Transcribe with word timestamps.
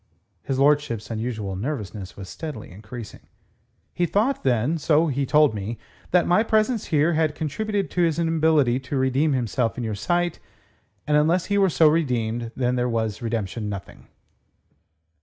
His 0.41 0.57
lordship's 0.57 1.11
unusual 1.11 1.55
nervousness 1.55 2.17
was 2.17 2.27
steadily 2.27 2.71
increasing. 2.71 3.27
"He 3.93 4.07
thought, 4.07 4.41
then 4.43 4.79
so 4.79 5.05
he 5.09 5.27
told 5.27 5.53
me 5.53 5.77
that 6.09 6.25
my 6.25 6.41
presence 6.41 6.85
here 6.85 7.13
had 7.13 7.35
contributed 7.35 7.91
to 7.91 8.01
his 8.01 8.17
inability 8.17 8.79
to 8.79 8.97
redeem 8.97 9.33
himself 9.33 9.77
in 9.77 9.83
your 9.83 9.93
sight; 9.93 10.39
and 11.05 11.17
unless 11.17 11.45
he 11.53 11.57
were 11.59 11.69
so 11.69 11.87
redeemed, 11.87 12.51
then 12.55 12.89
was 12.91 13.21
redemption 13.21 13.69
nothing." 13.69 14.07